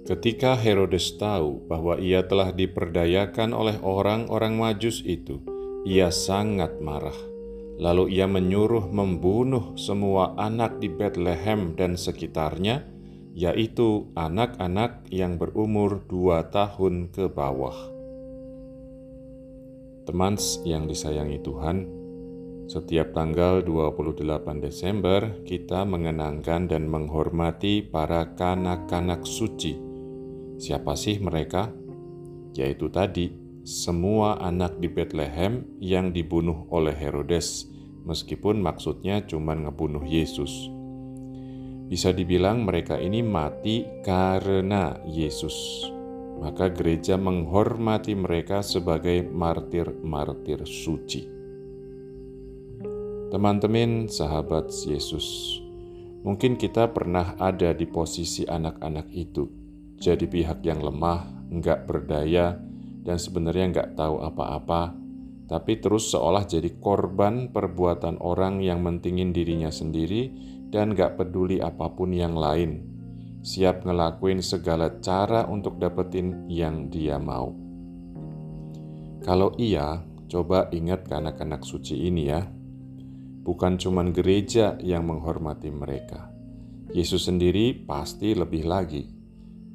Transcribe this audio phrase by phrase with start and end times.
[0.00, 5.44] Ketika Herodes tahu bahwa ia telah diperdayakan oleh orang-orang Majus itu,
[5.84, 7.16] ia sangat marah.
[7.76, 12.88] Lalu ia menyuruh membunuh semua anak di Bethlehem dan sekitarnya,
[13.36, 17.76] yaitu anak-anak yang berumur dua tahun ke bawah.
[20.08, 21.76] Teman yang disayangi Tuhan,
[22.72, 29.89] setiap tanggal 28 Desember kita mengenangkan dan menghormati para kanak-kanak suci
[30.60, 31.72] Siapa sih mereka?
[32.52, 33.32] Yaitu tadi,
[33.64, 37.64] semua anak di Bethlehem yang dibunuh oleh Herodes,
[38.04, 40.68] meskipun maksudnya cuma ngebunuh Yesus.
[41.88, 45.88] Bisa dibilang mereka ini mati karena Yesus.
[46.44, 51.24] Maka gereja menghormati mereka sebagai martir-martir suci.
[53.32, 55.56] Teman-teman, sahabat Yesus,
[56.20, 59.59] mungkin kita pernah ada di posisi anak-anak itu
[60.00, 62.56] jadi pihak yang lemah, nggak berdaya,
[63.04, 64.96] dan sebenarnya nggak tahu apa-apa,
[65.44, 70.32] tapi terus seolah jadi korban perbuatan orang yang mentingin dirinya sendiri
[70.72, 72.80] dan nggak peduli apa pun yang lain,
[73.44, 77.52] siap ngelakuin segala cara untuk dapetin yang dia mau.
[79.20, 80.00] Kalau iya,
[80.32, 82.40] coba ingat ke anak-anak suci ini ya.
[83.40, 86.32] Bukan cuman gereja yang menghormati mereka.
[86.96, 89.19] Yesus sendiri pasti lebih lagi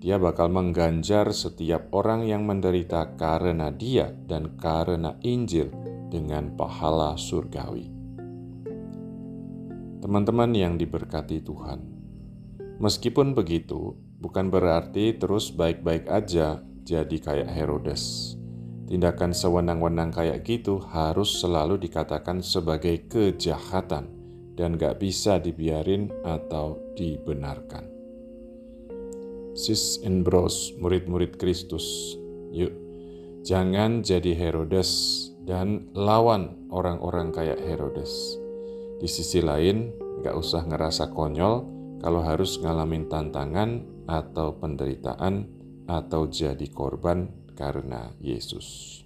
[0.05, 5.73] dia bakal mengganjar setiap orang yang menderita karena Dia dan karena Injil
[6.13, 7.89] dengan pahala surgawi.
[10.05, 11.81] Teman-teman yang diberkati Tuhan,
[12.77, 18.37] meskipun begitu, bukan berarti terus baik-baik aja jadi kayak Herodes.
[18.85, 24.13] Tindakan sewenang-wenang kayak gitu harus selalu dikatakan sebagai kejahatan
[24.53, 27.94] dan gak bisa dibiarin atau dibenarkan.
[29.55, 32.19] Sis and bros, murid-murid Kristus,
[32.51, 32.75] yuk
[33.45, 34.91] jangan jadi Herodes
[35.45, 38.35] dan lawan orang-orang kayak Herodes.
[38.99, 39.93] Di sisi lain,
[40.25, 41.55] gak usah ngerasa konyol
[42.01, 45.45] kalau harus ngalamin tantangan atau penderitaan
[45.85, 49.04] atau jadi korban karena Yesus.